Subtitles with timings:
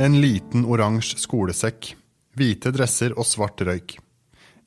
[0.00, 1.90] En liten oransje skolesekk,
[2.40, 3.98] hvite dresser og svart røyk.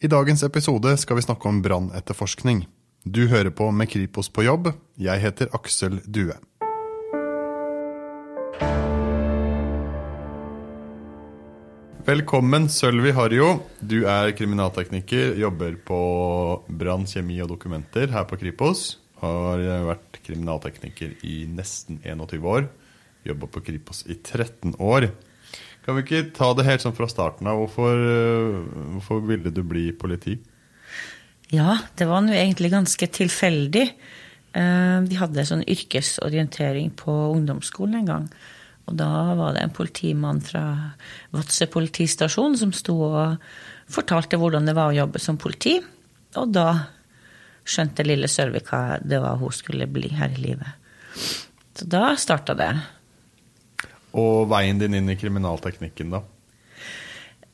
[0.06, 2.60] I dagens episode skal vi snakke om brannetterforskning.
[3.02, 4.70] Du hører på med Kripos på jobb.
[5.02, 6.38] Jeg heter Aksel Due.
[12.06, 13.56] Velkommen, Sølvi Harjo.
[13.82, 16.00] Du er kriminaltekniker, jobber på
[16.70, 19.00] brann, kjemi og dokumenter her på Kripos.
[19.26, 22.70] Har vært kriminaltekniker i nesten 21 år.
[23.28, 25.10] Jobba på Kripos i 13 år.
[25.84, 27.60] Kan vi ikke ta det helt sånn fra starten av?
[27.60, 28.02] Hvorfor,
[28.96, 30.38] hvorfor ville du bli politi?
[31.54, 33.86] Ja, det var nå egentlig ganske tilfeldig.
[34.54, 38.28] Eh, vi hadde sånn yrkesorientering på ungdomsskolen en gang.
[38.88, 39.10] Og da
[39.40, 40.64] var det en politimann fra
[41.36, 43.46] Vadsø politistasjon som sto og
[43.92, 45.78] fortalte hvordan det var å jobbe som politi.
[46.40, 46.68] Og da
[47.64, 50.80] skjønte lille Sørvik hva det var hun skulle bli her i livet.
[51.74, 52.72] Så da starta det.
[54.20, 56.22] Og veien din inn i kriminalteknikken, da?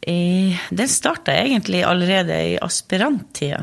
[0.09, 3.61] I, den starta egentlig allerede i aspiranttida.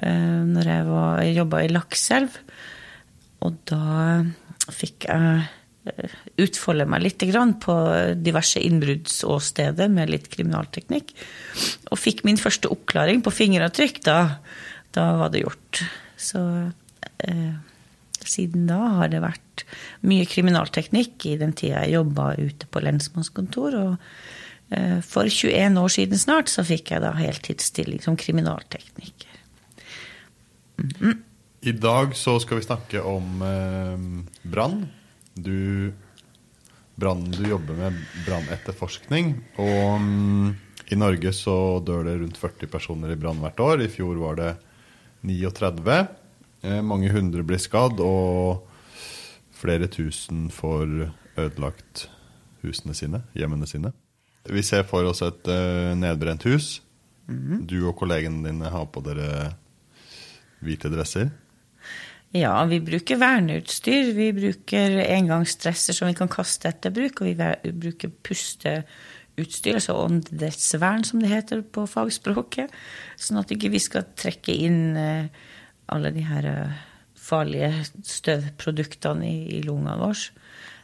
[0.00, 2.36] Eh, når jeg, var, jeg jobba i Lakselv.
[3.44, 4.20] Og da
[4.72, 5.40] fikk jeg
[5.90, 7.24] eh, utfolde meg litt
[7.64, 7.76] på
[8.20, 11.12] diverse innbruddsåsteder med litt kriminalteknikk.
[11.90, 14.02] Og fikk min første oppklaring på fingeravtrykk.
[14.06, 14.20] Da,
[14.96, 15.82] da var det gjort.
[16.20, 16.44] Så
[17.24, 17.69] eh,
[18.28, 19.64] siden da har det vært
[20.06, 23.78] mye kriminalteknikk i den tida jeg jobba ute på lensmannskontor.
[23.80, 29.36] Og eh, for 21 år siden snart så fikk jeg da heltidsstilling som kriminaltekniker.
[30.80, 31.18] Mm -hmm.
[31.60, 34.88] I dag så skal vi snakke om eh, brann.
[35.34, 35.92] Du,
[37.00, 39.34] Brannen du jobber med brannetterforskning.
[39.56, 40.56] Og um,
[40.92, 43.84] i Norge så dør det rundt 40 personer i brann hvert år.
[43.84, 44.50] I fjor var det
[45.24, 45.96] 39.
[46.62, 48.66] Eh, mange hundre blir skadd, og
[49.56, 52.08] flere tusen får ødelagt
[52.62, 53.92] husene sine, hjemmene sine.
[54.50, 56.80] Vi ser for oss et uh, nedbrent hus.
[57.30, 57.66] -hmm.
[57.66, 59.54] Du og kollegene dine har på dere
[60.64, 61.30] hvite dresser.
[62.36, 64.12] Ja, vi bruker verneutstyr.
[64.14, 71.04] Vi bruker engangsdresser som vi kan kaste etter bruk, og vi bruker pusteutstyr, altså åndedrettsvern,
[71.04, 72.70] som det heter på fagspråket.
[73.18, 75.48] Sånn at ikke vi ikke skal trekke inn uh,
[75.94, 76.78] alle de her eh,
[77.20, 77.72] farlige
[78.06, 80.30] støvproduktene i, i lungene våre.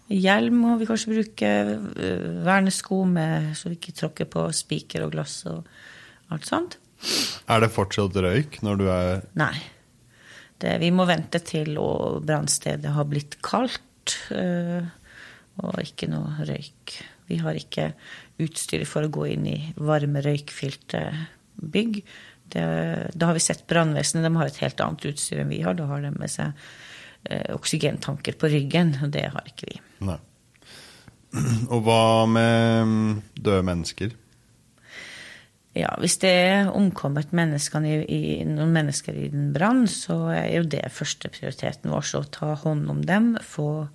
[0.07, 1.53] Hjelm må vi kanskje bruke,
[1.99, 5.67] eh, vernesko med, så vi ikke tråkker på spiker og glass og
[6.35, 6.79] alt sånt.
[7.51, 9.55] Er det fortsatt røyk når du er Nei.
[10.57, 11.77] Det, vi må vente til
[12.25, 14.87] brannstedet har blitt kaldt, øh,
[15.61, 16.95] og ikke noe røyk.
[17.29, 17.91] Vi har ikke
[18.41, 21.03] utstyr for å gå inn i varme, røykfylte
[21.61, 22.01] bygg.
[22.53, 22.65] Det,
[23.15, 24.27] da har vi sett brannvesenet.
[24.27, 25.77] De har et helt annet utstyr enn vi har.
[25.79, 26.53] Da har de med seg
[27.25, 29.81] eh, oksygentanker på ryggen, og det har ikke vi.
[30.07, 30.21] Nei.
[31.75, 34.15] Og hva med mm, døde mennesker?
[35.77, 40.63] Ja, Hvis det er omkommet i, i, noen mennesker i en brann, så er jo
[40.65, 42.15] det førsteprioriteten vår.
[42.17, 43.89] å ta hånd om dem, få,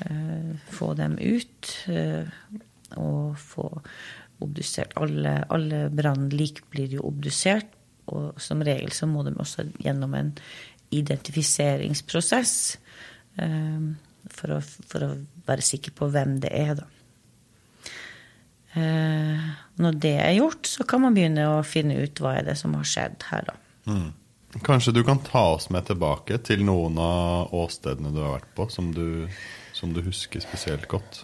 [0.00, 1.68] eh, få dem ut.
[1.88, 2.24] Eh,
[2.96, 3.68] og få
[4.42, 4.94] obdusert.
[5.00, 7.70] Alle, alle brannlik blir jo obdusert,
[8.12, 10.32] og som regel så må de også gjennom en
[10.92, 12.54] identifiseringsprosess
[13.40, 13.94] um,
[14.28, 15.12] for, å, for, å,
[15.48, 16.88] være sikker på hvem det er, da.
[18.72, 19.48] Uh,
[19.82, 22.76] når det er gjort, så kan man begynne å finne ut hva er det som
[22.78, 23.56] har skjedd her, da.
[23.88, 24.10] Mm.
[24.60, 28.68] Kanskje du kan ta oss med tilbake til noen av åstedene du har vært på,
[28.68, 29.24] som du,
[29.72, 31.22] som du husker spesielt godt?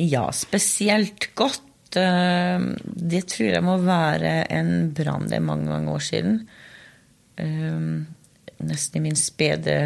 [0.00, 1.96] Ja, spesielt godt.
[1.96, 5.28] Eh, det tror jeg må være en brann.
[5.30, 6.40] Det er mange, mange år siden.
[7.38, 7.84] Eh,
[8.64, 9.76] nesten i min spede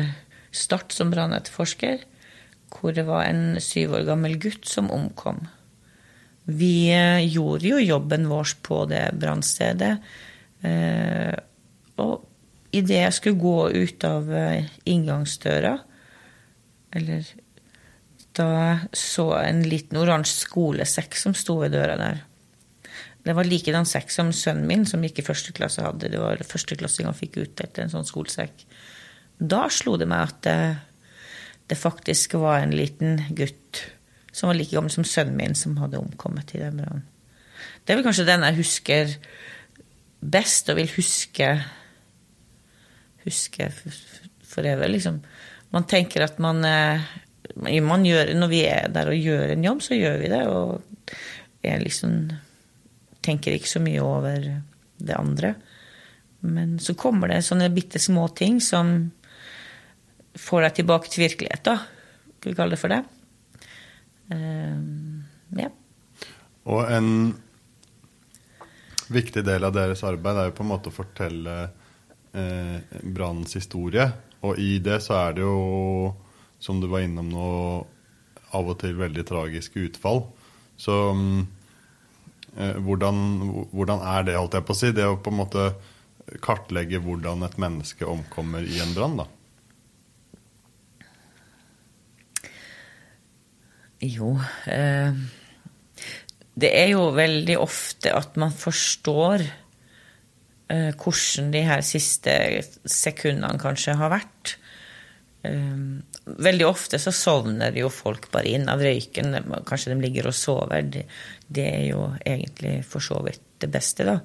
[0.51, 2.07] start som brannetterforsker.
[2.73, 5.45] Hvor det var en syv år gammel gutt som omkom.
[6.49, 9.99] Vi eh, gjorde jo jobben vår på det brannstedet.
[11.99, 12.15] Og
[12.75, 14.27] idet jeg skulle gå ut av
[14.91, 15.77] inngangsdøra,
[16.99, 17.29] eller
[18.39, 18.51] da
[18.97, 22.23] så en liten oransje skolesekk som sto ved døra der.
[23.27, 26.09] Det var likedan sekk som sønnen min, som gikk i første klasse, hadde.
[26.09, 28.63] Det var førsteklassing han fikk utdelt en sånn skolesekk.
[29.39, 30.59] Da slo det meg at det,
[31.69, 33.85] det, faktisk var en liten gutt
[34.33, 37.05] som var like gammel som sønnen min, som hadde omkommet i den brannen.
[37.85, 39.13] Det er vel kanskje den jeg husker
[40.23, 41.51] best, og vil huske
[43.29, 43.69] huske
[44.49, 45.21] for evig, liksom.
[45.75, 47.05] Man tenker at man eh,
[47.57, 50.43] gjør, når vi er der og gjør en jobb, så gjør vi det.
[50.49, 51.15] Og
[51.65, 52.19] jeg liksom
[53.25, 54.49] tenker ikke så mye over
[54.99, 55.55] det andre.
[56.41, 59.11] Men så kommer det sånne bitte små ting som
[60.39, 61.79] får deg tilbake til virkelighet, da.
[62.39, 63.03] Skal vi kalle det for det.
[64.29, 64.79] Uh,
[65.59, 65.71] ja.
[66.69, 67.11] Og en
[69.09, 71.55] viktig del av deres arbeid er jo på en måte å fortelle
[72.37, 74.05] eh, brannens historie.
[74.45, 76.13] Og i det så er det jo,
[76.59, 77.47] som du var innom nå,
[78.57, 80.25] av og til veldig tragiske utfall.
[80.79, 80.97] Så
[82.57, 83.23] eh, hvordan,
[83.73, 84.93] hvordan, er det, holdt jeg på å si?
[84.97, 85.71] Det å på en måte
[86.45, 89.29] kartlegge hvordan et menneske omkommer i en brann, da?
[93.99, 94.37] Jo
[94.71, 95.17] eh,
[96.55, 102.35] Det er jo veldig ofte at man forstår eh, hvordan de her siste
[102.87, 104.55] sekundene kanskje har vært.
[106.29, 109.37] Eh, veldig ofte så sovner jo folk bare inn av røyken.
[109.67, 110.83] Kanskje de ligger og sover.
[110.83, 111.05] Det,
[111.47, 114.21] det er jo egentlig for så vidt det beste, da.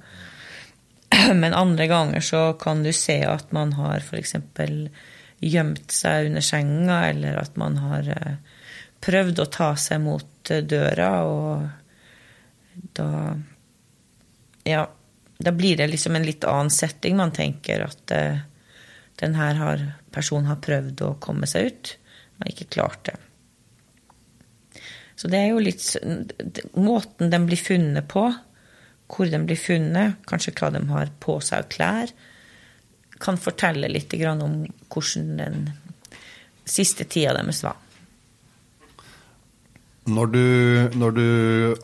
[1.41, 4.35] Men andre ganger så kan du se at man har f.eks.
[5.43, 8.35] gjemt seg under senga, eller at man har eh,
[9.03, 13.09] prøvd å ta seg mot eh, døra, og da
[14.63, 14.85] Ja,
[15.43, 17.17] da blir det liksom en litt annen setting.
[17.19, 18.37] Man tenker at uh,
[19.21, 19.83] den her har,
[20.13, 21.93] personen har prøvd å komme seg ut,
[22.39, 23.17] men ikke klart det.
[25.15, 25.85] Så det er jo litt
[26.73, 28.25] Måten den blir funnet på,
[29.13, 32.13] hvor den blir funnet, kanskje hva de har på seg av klær,
[33.23, 35.59] kan fortelle litt om hvordan den
[36.65, 37.77] siste tida deres var.
[40.03, 40.45] Når du,
[40.99, 41.27] når du,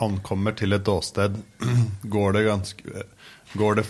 [0.04, 1.38] ankommer til et åsted,
[2.16, 3.04] går det, ganske,
[3.54, 3.86] går det,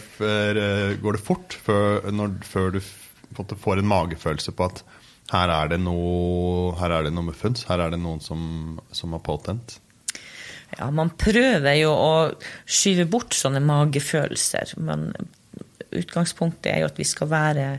[1.01, 2.81] går det fort før, når, før du
[3.35, 4.83] får en magefølelse på at
[5.29, 7.67] her er det noe, her er det noe muffens.
[7.69, 9.77] her er det noen som, som har påtent?
[10.77, 12.13] Ja, man prøver jo å
[12.69, 14.75] skyve bort sånne magefølelser.
[14.81, 15.11] Men
[15.89, 17.69] utgangspunktet er jo at vi skal være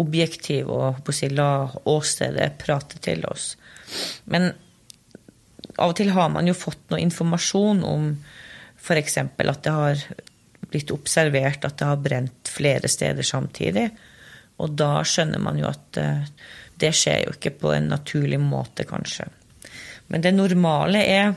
[0.00, 3.52] objektive og si, la åstedet prate til oss.
[4.30, 4.50] Men
[5.78, 8.08] av og til har man jo fått noe informasjon om
[8.82, 9.18] f.eks.
[9.22, 10.06] at det har
[10.72, 13.90] blitt observert at det har brent flere steder samtidig.
[14.62, 16.28] Og da skjønner man jo at eh,
[16.82, 19.28] det skjer jo ikke på en naturlig måte, kanskje.
[20.12, 21.34] Men det normale er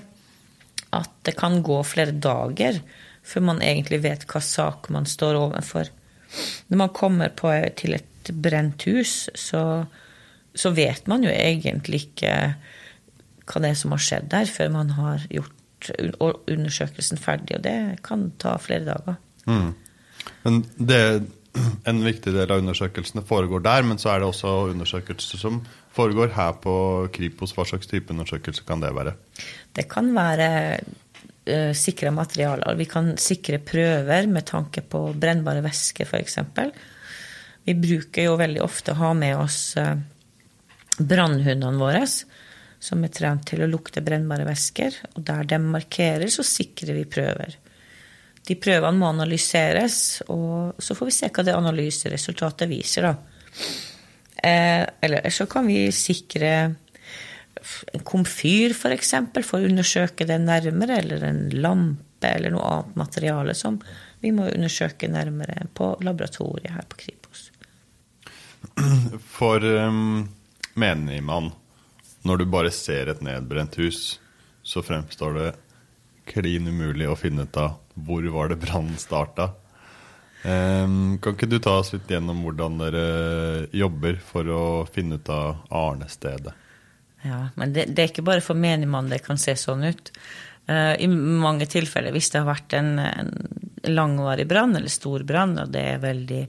[0.95, 2.80] at det kan gå flere dager
[3.25, 5.89] før man egentlig vet hva sak man står overfor.
[6.69, 9.86] Når man kommer på, til et brent hus, så,
[10.54, 12.36] så vet man jo egentlig ikke
[13.45, 15.92] hva det er som har skjedd der, før man har gjort
[16.50, 17.57] undersøkelsen ferdig.
[17.57, 19.19] Og det kan ta flere dager.
[19.45, 19.74] Mm.
[20.45, 21.01] Men det,
[21.90, 25.62] en viktig del av undersøkelsene foregår der, men så er det også undersøkelser som
[25.96, 26.75] foregår her på
[27.16, 27.56] Kripos.
[27.56, 29.16] Hva slags type undersøkelse kan det være?
[29.75, 30.50] Det kan være
[30.80, 32.80] uh, sikra materialer.
[32.80, 36.40] Vi kan sikre prøver med tanke på brennbare væsker, f.eks.
[37.66, 39.96] Vi bruker jo veldig ofte å ha med oss uh,
[41.00, 42.06] brannhundene våre
[42.86, 45.00] som er trent til å lukte brennbare væsker.
[45.16, 47.56] Og der de markerer, så sikrer vi prøver.
[48.45, 53.13] De prøvene må analyseres, og så får vi se hva det analyseresultatet viser, da.
[54.45, 56.51] Eh, eller så kan vi sikre
[57.94, 63.00] en komfyr, f.eks., for, for å undersøke det nærmere, eller en lampe eller noe annet
[63.00, 63.80] materiale som
[64.21, 67.49] vi må undersøke nærmere på laboratoriet her på Kripos.
[69.37, 70.28] For um,
[70.73, 71.52] man,
[72.25, 74.19] når du bare ser et nedbrent hus,
[74.66, 75.49] så fremstår det
[76.25, 79.52] klin umulig å finne ut av hvor var det brannen starta.
[80.45, 83.06] Um, kan ikke du ta oss litt gjennom hvordan dere
[83.73, 86.54] jobber for å finne ut av arnestedet?
[87.25, 90.11] Ja, men det, det er ikke bare for menigmann det kan se sånn ut.
[90.69, 93.33] Uh, I mange tilfeller, hvis det har vært en, en
[93.90, 96.44] langvarig brann eller stor brann, og det er veldig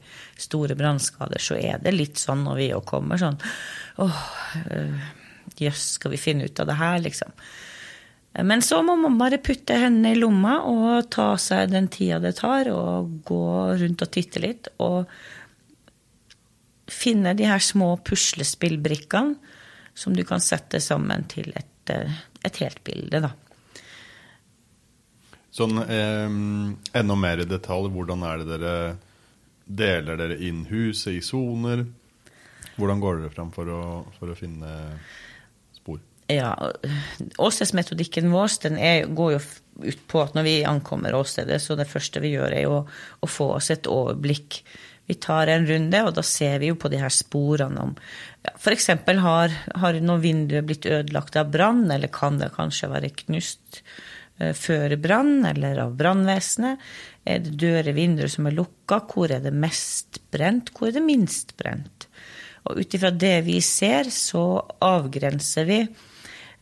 [0.44, 3.40] store brannskader, så er det litt sånn når vi òg kommer sånn
[4.04, 4.20] åh,
[4.66, 5.08] uh,
[5.56, 7.32] Jøss, skal vi finne ut av det her, liksom.
[8.44, 12.34] Men så må man bare putte hendene i lomma og ta seg den tida det
[12.40, 13.46] tar, og gå
[13.80, 14.68] rundt og titte litt.
[14.84, 15.08] Og
[16.92, 19.54] finne de her små puslespillbrikkene
[19.96, 21.92] som du kan sette sammen til et,
[22.44, 23.32] et helt bilde, da.
[25.56, 26.28] Sånn eh,
[27.00, 28.74] enda mer i detalj, hvordan er det dere
[29.66, 31.86] deler dere inn huset i soner?
[32.76, 33.80] Hvordan går dere fram for å,
[34.18, 34.74] for å finne
[36.26, 36.72] ja,
[37.38, 39.40] Åstedsmetodikken vår den er, går jo
[39.86, 43.30] ut på at når vi ankommer åstedet, så det første vi gjør, er jo å
[43.30, 44.62] få oss et overblikk.
[45.06, 47.92] Vi tar en runde, og da ser vi jo på de her sporene om
[48.42, 48.90] ja, F.eks.
[49.22, 53.82] Har, har noen vinduer blitt ødelagt av brann, eller kan det kanskje være knust
[54.40, 56.82] uh, før brann, eller av brannvesenet?
[57.26, 59.04] Er det dører, vinduer som er lukka?
[59.12, 60.74] Hvor er det mest brent?
[60.74, 62.08] Hvor er det minst brent?
[62.66, 64.42] Og ut ifra det vi ser, så
[64.82, 66.04] avgrenser vi eh,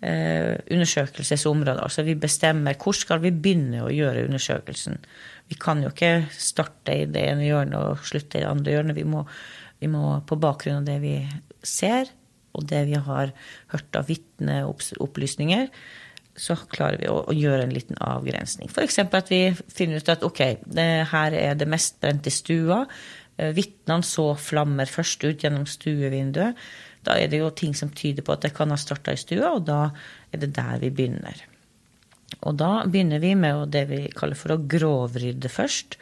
[0.05, 1.81] undersøkelsesområder.
[1.81, 4.99] Altså vi bestemmer hvor skal vi begynne å gjøre undersøkelsen.
[5.49, 8.99] Vi kan jo ikke starte i det ene hjørnet og slutte i det andre hjørnet.
[8.99, 9.25] Vi må,
[9.81, 11.17] vi må på bakgrunn av det vi
[11.65, 12.11] ser,
[12.55, 13.33] og det vi har
[13.73, 15.69] hørt av vitneopplysninger,
[16.35, 18.71] så klarer vi å, å, gjøre en liten avgrensning.
[18.71, 18.99] F.eks.
[19.05, 20.41] at vi finner ut at ok,
[21.13, 22.83] her er det mest brent i stua.
[23.37, 26.59] Eh, vitnene så flammer først ut gjennom stuevinduet.
[27.05, 29.55] Da er det jo ting som tyder på at det kan ha starta i stua,
[29.57, 29.89] og da
[30.33, 31.43] er det der vi begynner.
[32.45, 35.99] Og da begynner vi med det vi kaller for å grovrydde først.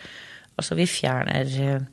[0.59, 1.85] Altså vi fjerner eh,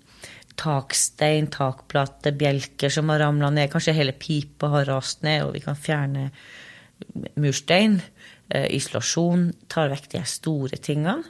[0.60, 3.72] takstein, takplate, bjelker som har ramla ned.
[3.72, 6.30] Kanskje hele pipa har rast ned, og vi kan fjerne
[7.40, 8.00] murstein.
[8.50, 9.52] Eh, isolasjon.
[9.70, 11.22] Tar vekk de store tingene.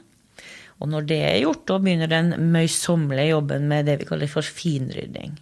[0.80, 4.46] Og når det er gjort, da begynner den møysommelige jobben med det vi kaller for
[4.46, 5.34] finrydding.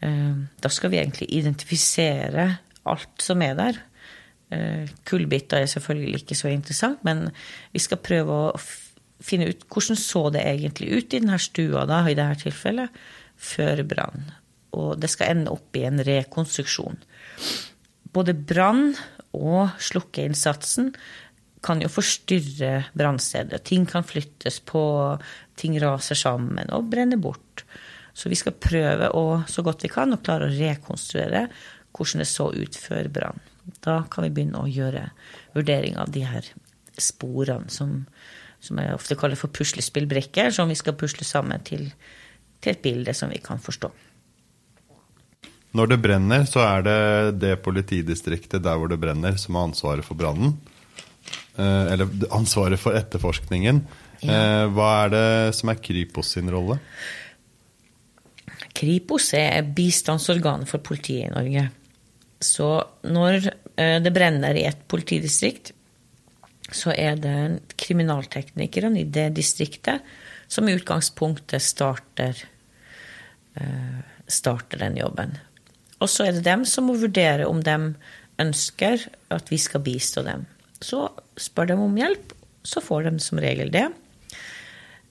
[0.00, 2.48] Eh, da skal vi egentlig identifisere
[2.88, 3.80] alt som er der.
[4.54, 7.28] Eh, kullbiter er selvfølgelig ikke så interessant, men
[7.74, 8.60] vi skal prøve å
[9.20, 13.00] finne ut hvordan så det egentlig ut i denne stua, da, i dette tilfellet,
[13.38, 14.28] før brann.
[14.78, 17.00] Og det skal ende opp i en rekonstruksjon.
[18.14, 18.92] Både brann
[19.36, 20.92] og slukkeinnsatsen
[21.64, 23.64] kan jo forstyrre brannstedet.
[23.66, 24.80] Ting kan flyttes på,
[25.58, 27.64] ting raser sammen og brenner bort.
[28.18, 31.46] Så vi skal prøve å, så godt vi kan å klare å rekonstruere
[31.94, 33.38] hvordan det så ut før brann.
[33.84, 35.10] Da kan vi begynne å gjøre
[35.54, 36.46] vurdering av de her
[36.98, 38.00] sporene som,
[38.64, 41.86] som jeg ofte kaller for puslespillbrikker, som vi skal pusle sammen til,
[42.58, 43.92] til et bilde som vi kan forstå.
[45.78, 46.98] Når det brenner, så er det
[47.42, 50.56] det politidistriktet der hvor det brenner, som har ansvaret for brannen.
[51.58, 53.82] Eh, eller ansvaret for etterforskningen.
[54.24, 54.32] Ja.
[54.32, 55.26] Eh, hva er det
[55.58, 56.80] som er Kripos sin rolle?
[58.78, 61.64] Kripos er bistandsorganet for politiet i Norge.
[62.44, 62.68] Så
[63.08, 65.72] når eh, det brenner i et politidistrikt,
[66.68, 70.04] så er det kriminalteknikerne i det distriktet
[70.52, 72.36] som i utgangspunktet starter,
[74.28, 75.32] starter den jobben.
[75.98, 77.76] Og så er det dem som må vurdere om de
[78.38, 80.44] ønsker at vi skal bistå dem.
[80.80, 81.08] Så
[81.38, 83.86] spør de om hjelp, så får de som regel det.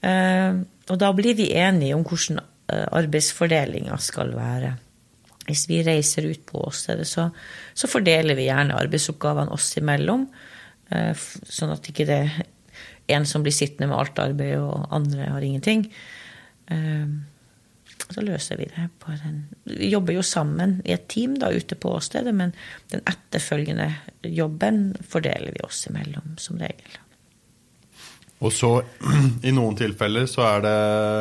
[0.05, 4.73] Eh, og da blir vi enige om hvordan eh, arbeidsfordelinga skal være.
[5.47, 7.29] Hvis vi reiser ut på åstedet, så,
[7.73, 10.27] så fordeler vi gjerne arbeidsoppgavene oss imellom.
[10.91, 12.37] Eh, sånn at ikke det er
[13.15, 15.87] en som blir sittende med alt arbeidet, og andre har ingenting.
[18.07, 21.75] Så løser vi det på den Vi jobber jo sammen i et team da, ute
[21.75, 22.53] på åstedet, men
[22.91, 23.89] den etterfølgende
[24.23, 26.99] jobben fordeler vi oss imellom, som regel.
[28.39, 28.71] Og så,
[29.47, 30.77] i noen tilfeller, så er det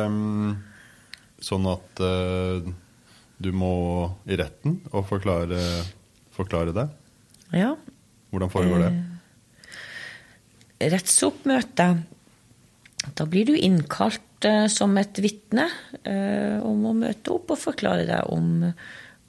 [0.07, 0.55] um,
[1.43, 2.65] sånn at uh,
[3.37, 3.73] du må
[4.25, 5.61] i retten og forklare,
[6.35, 6.87] forklare det?
[7.53, 7.75] Ja.
[8.33, 8.93] Hvordan foregår det?
[10.79, 11.89] Eh, rettsoppmøte.
[13.17, 15.65] Da blir du innkalt Eh, som et vitne
[16.05, 18.67] eh, om å møte opp og forklare deg om,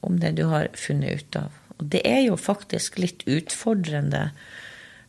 [0.05, 1.55] om, det du har funnet ut av.
[1.79, 4.27] Og det er jo faktisk litt utfordrende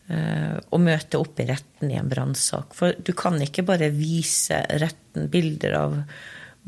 [0.07, 2.77] eh, å møte opp i retten i en brannsak.
[2.77, 5.99] For du kan ikke bare vise retten bilder av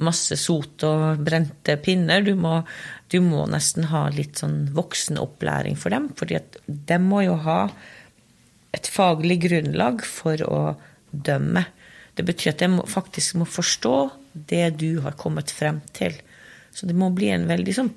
[0.01, 2.23] masse sot og brente pinner.
[2.25, 2.61] Du må,
[3.11, 6.09] du må nesten ha litt sånn voksenopplæring for dem.
[6.15, 7.59] fordi de må jo ha
[8.71, 10.61] et faglig grunnlag for å
[11.11, 11.65] dømme.
[12.15, 13.95] Det betyr at de faktisk må forstå
[14.33, 16.15] det du har kommet frem til.
[16.71, 17.91] Så det må bli en veldig sånn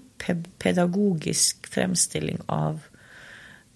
[0.58, 2.80] pedagogisk fremstilling av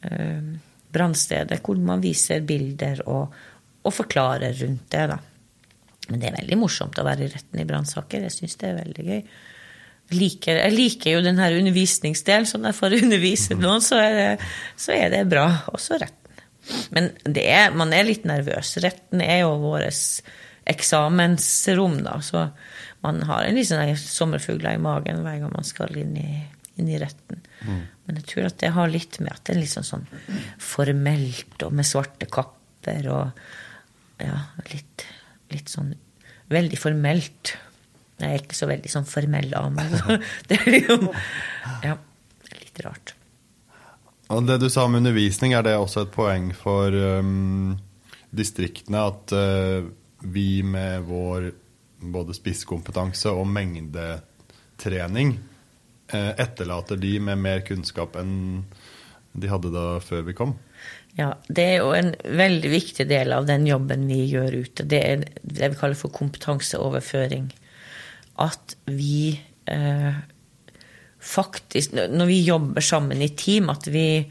[0.06, 0.54] eh,
[0.94, 3.34] brannstedet, hvor man viser bilder og,
[3.82, 5.04] og, forklarer rundt det.
[5.12, 5.18] da.
[6.08, 8.24] Men det er veldig morsomt å være i retten i brannsaker.
[8.24, 9.22] Jeg syns det er veldig gøy.
[10.18, 14.14] Liker, jeg liker jo den her undervisningsdelen, så når jeg får undervise noen, så er
[14.16, 14.28] det,
[14.80, 15.46] så er det bra.
[15.76, 16.44] Også retten.
[16.96, 18.74] Men er, man er litt nervøs.
[18.84, 20.24] Retten er jo vårt
[20.68, 22.18] eksamensrom, da.
[22.24, 22.46] Så
[23.04, 26.30] man har en litt sånn sommerfugler i magen hver gang man skal inn i,
[26.80, 27.44] inn i retten.
[27.64, 27.84] Mm.
[28.08, 30.08] Men jeg tror at det har litt med at det er litt sånn, sånn
[30.62, 33.42] formelt og med svarte kapper og
[34.24, 34.38] ja,
[34.72, 35.04] litt,
[35.54, 35.94] litt sånn
[36.52, 37.54] veldig formelt.
[38.18, 39.94] Jeg er ikke så veldig sånn formell av meg.
[40.48, 40.98] Det er jo
[41.84, 41.94] ja,
[42.56, 43.14] litt rart.
[44.28, 47.72] Og det du sa om undervisning, er det også et poeng for um,
[48.28, 49.88] distriktene at uh,
[50.20, 51.48] vi med vår
[51.98, 55.32] både spisskompetanse og mengdetrening
[56.12, 58.66] uh, etterlater de med mer kunnskap enn
[59.38, 60.58] de hadde da før vi kom?
[61.18, 64.86] Ja, det er jo en veldig viktig del av den jobben vi gjør ute.
[64.86, 67.48] Det er det vi kaller for kompetanseoverføring.
[68.38, 69.32] At vi
[69.66, 70.20] eh,
[71.18, 74.22] faktisk Når vi jobber sammen i team, at vi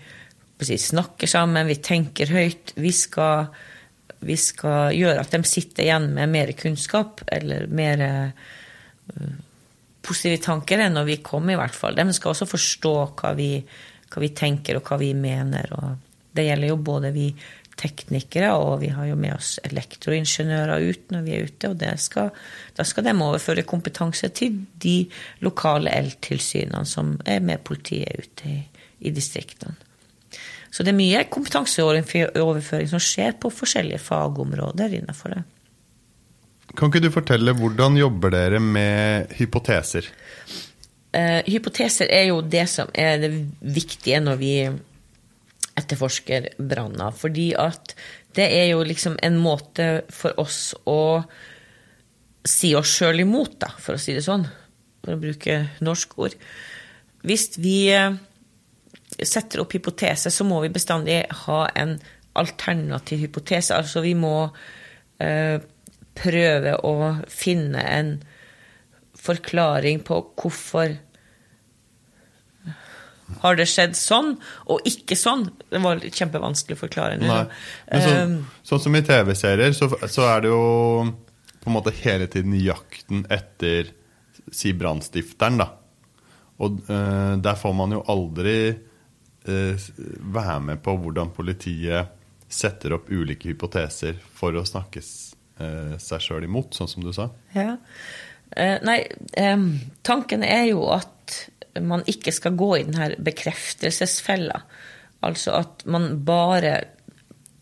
[0.63, 2.71] snakker sammen, vi tenker høyt.
[2.75, 3.51] Vi skal,
[4.19, 9.35] vi skal gjøre at de sitter igjen med mer kunnskap, eller mer uh,
[10.01, 11.99] positive tanker enn når vi kom, i hvert fall.
[11.99, 13.51] De skal også forstå hva vi,
[14.07, 15.69] hva vi tenker, og hva vi mener.
[15.77, 16.06] Og
[16.37, 17.31] det gjelder jo både vi
[17.77, 21.71] teknikere, og vi har jo med oss elektroingeniører ut når vi er ute.
[21.71, 22.31] Og skal,
[22.77, 24.97] da skal de overføre kompetanse til de
[25.45, 28.57] lokale eltilsynene som er med politiet ute i,
[29.05, 29.77] i distriktene.
[30.73, 35.43] Så det er mye kompetanseoverføring som skjer på forskjellige fagområder innenfor det.
[36.77, 40.09] Kan ikke du fortelle hvordan jobber dere med hypoteser?
[41.15, 44.53] Eh, hypoteser er jo det som er det viktige når vi
[45.77, 47.13] etterforsker branner.
[47.15, 47.95] Fordi at
[48.37, 51.23] det er jo liksom en måte for oss å
[52.47, 54.45] si oss sjøl imot, da, for å si det sånn.
[55.03, 56.35] For å bruke norsk ord.
[57.27, 58.15] Hvis vi eh,
[59.17, 61.97] setter opp hypotese, så må vi bestandig ha en
[62.37, 63.75] alternativ hypotese.
[63.75, 64.35] Altså vi må
[65.23, 65.57] eh,
[66.17, 66.95] prøve å
[67.29, 68.15] finne en
[69.17, 70.93] forklaring på hvorfor
[73.41, 74.35] har det skjedd sånn,
[74.71, 75.47] og ikke sånn?
[75.67, 77.17] Det var kjempevanskelig å forklare.
[77.19, 77.49] Men
[77.91, 80.61] så, um, sånn som i TV-serier, så, så, er det jo
[81.61, 83.91] på en måte hele tiden jakten etter
[84.53, 85.71] si brannstifteren, da.
[86.63, 89.89] Og uh, der får man jo aldri uh,
[90.37, 92.15] være med på hvordan politiet
[92.47, 97.27] setter opp ulike hypoteser for å snakke uh, seg sjøl imot, sånn som du sa.
[97.51, 97.75] Ja.
[98.87, 99.01] nei,
[99.43, 99.73] um,
[100.07, 101.11] tanken er jo at
[101.83, 104.61] man ikke skal gå i denne bekreftelsesfella.
[105.25, 106.75] Altså at man bare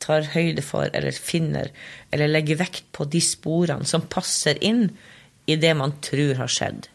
[0.04, 1.72] tar høyde for eller finner
[2.14, 4.90] eller legger vekt på de sporene som passer inn
[5.50, 6.90] i det man tror har skjedd.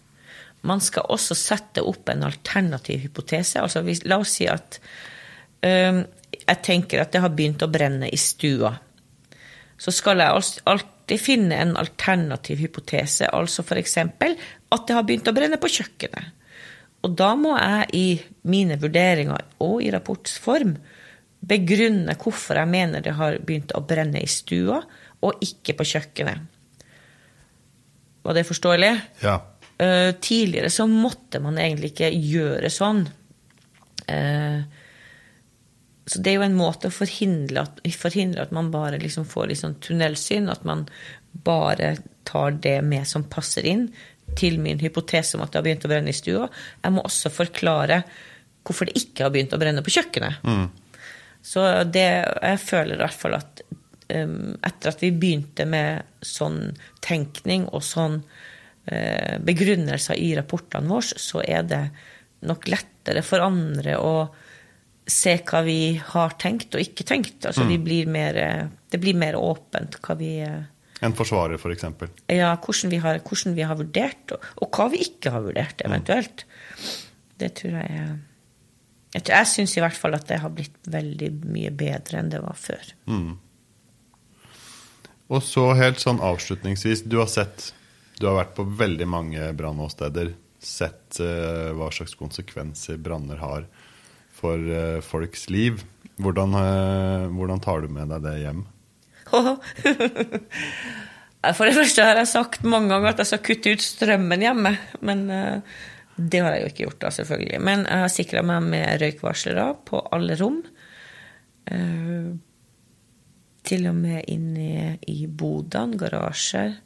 [0.66, 3.62] Man skal også sette opp en alternativ hypotese.
[3.62, 4.76] Altså, la oss si at
[5.64, 6.02] øh,
[6.36, 8.74] jeg tenker at det har begynt å brenne i stua.
[9.80, 13.96] Så skal jeg alltid finne en alternativ hypotese, altså f.eks.
[13.96, 16.36] at det har begynt å brenne på kjøkkenet.
[17.06, 18.06] Og da må jeg i
[18.50, 20.74] mine vurderinger og i rapportsform
[21.50, 24.82] begrunne hvorfor jeg mener det har begynt å brenne i stua,
[25.20, 26.44] og ikke på kjøkkenet.
[28.24, 28.92] Var det forståelig?
[29.24, 29.38] Ja.
[29.80, 33.06] Uh, tidligere så måtte man egentlig ikke gjøre sånn.
[34.04, 34.60] Uh,
[36.10, 39.50] så det er jo en måte å forhindre at, forhindre at man bare liksom får
[39.50, 40.84] litt sånn tunnelsyn, at man
[41.46, 41.94] bare
[42.28, 43.86] tar det med som passer inn,
[44.38, 46.48] til min hypotese om at det har begynt å brenne i stua.
[46.82, 48.02] Jeg må også forklare
[48.66, 50.44] hvorfor det ikke har begynt å brenne på kjøkkenet.
[50.44, 50.66] Mm.
[51.42, 53.62] Så det, jeg føler i hvert fall at
[54.12, 56.60] um, etter at vi begynte med sånn
[57.04, 61.84] tenkning og sånn uh, begrunnelser i rapportene våre, så er det
[62.46, 64.14] nok lettere for andre å
[65.10, 67.48] se hva vi har tenkt og ikke tenkt.
[67.48, 67.80] Altså, mm.
[67.84, 68.36] blir mer,
[68.92, 70.60] det blir mer åpent hva vi uh,
[71.00, 71.62] en forsvarer, f.eks.
[71.64, 72.10] For eksempel.
[72.28, 75.84] ja, hvordan vi, har, hvordan vi har vurdert, og, og, hva vi ikke har vurdert,
[75.86, 76.44] eventuelt.
[76.44, 76.90] Mm.
[77.40, 78.02] Det tror jeg
[79.10, 82.42] Jeg, jeg syns i hvert fall at det har blitt veldig mye bedre enn det
[82.44, 82.92] var før.
[83.10, 83.32] Mm.
[85.30, 87.72] Og så helt sånn avslutningsvis, du har sett
[88.20, 90.34] Du har vært på veldig mange brannåsteder.
[90.60, 93.64] Sett uh, hva slags konsekvenser branner har
[94.36, 95.80] for uh, folks liv.
[96.20, 98.66] Hvordan, uh, hvordan tar du med deg det hjem?
[101.56, 104.74] For det første har jeg sagt mange ganger at jeg skal kutte ut strømmen hjemme.
[105.06, 105.80] Men uh,
[106.20, 107.60] det har jeg jo ikke gjort, da, selvfølgelig.
[107.64, 110.60] Men jeg har sikra meg med røykvarslere på alle rom.
[111.70, 112.36] Uh,
[113.70, 116.76] til og med inne i bodene, garasjer.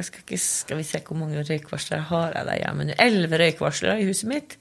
[0.00, 2.96] Jeg skal, ikke, skal vi se hvor mange røykvarslere har jeg der hjemme nå.
[3.06, 4.56] Elleve røykvarslere i huset mitt.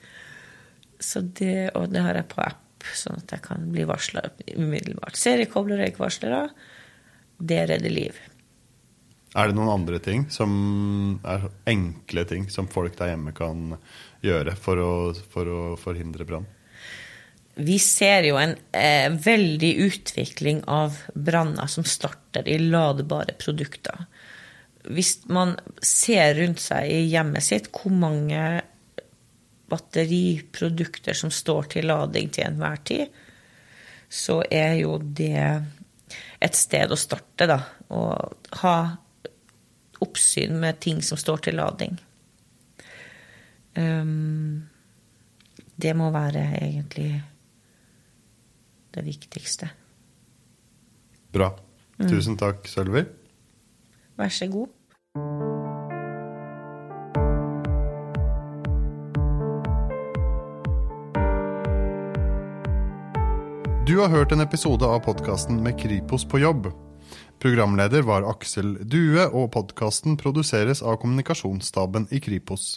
[1.00, 4.24] Så det, og det har jeg på app sånn at jeg kan bli varsla
[4.56, 5.18] umiddelbart.
[5.20, 6.44] Seriekoble røykvarslere,
[7.40, 8.20] det redder liv.
[9.38, 10.52] Er det noen andre ting som
[11.28, 13.76] er enkle ting som folk der hjemme kan
[14.26, 14.94] gjøre for å,
[15.34, 16.48] for å forhindre brann?
[17.60, 24.06] Vi ser jo en eh, veldig utvikling av branner som starter i ladebare produkter.
[24.88, 28.62] Hvis man ser rundt seg i hjemmet sitt hvor mange
[29.70, 33.20] batteriprodukter som står til lading til enhver tid,
[34.10, 35.44] så er jo det
[36.42, 37.60] et sted å starte, da.
[37.90, 38.02] Å
[38.64, 38.76] ha
[40.00, 41.98] oppsyn med ting som står til lading.
[43.78, 44.70] Um,
[45.80, 47.12] det må være egentlig
[48.96, 49.70] det viktigste.
[51.32, 51.52] Bra.
[52.00, 52.10] Mm.
[52.10, 53.06] Tusen takk, Sølvi.
[54.20, 55.59] Vær så god.
[63.90, 66.68] Du har hørt en episode av podkasten Med Kripos på jobb.
[67.42, 72.76] Programleder var Aksel Due, og podkasten produseres av kommunikasjonsstaben i Kripos.